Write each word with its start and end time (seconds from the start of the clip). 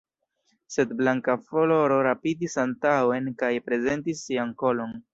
Sed 0.75 0.95
Blankafloro 1.01 1.99
rapidis 2.09 2.57
antaŭen 2.67 3.31
kaj 3.45 3.55
prezentis 3.71 4.29
sian 4.29 4.61
kolon. 4.65 5.03